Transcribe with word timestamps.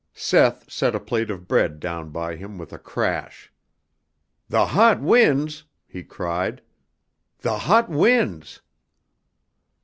Seth 0.15 0.67
set 0.67 0.95
a 0.95 0.99
plate 0.99 1.29
of 1.29 1.47
bread 1.47 1.79
down 1.79 2.09
by 2.09 2.35
him 2.35 2.57
with 2.57 2.73
a 2.73 2.79
crash. 2.79 3.53
"The 4.49 4.65
hot 4.65 4.99
winds!" 4.99 5.65
he 5.87 6.03
cried. 6.03 6.63
"The 7.41 7.59
hot 7.69 7.87
winds!" 7.87 8.61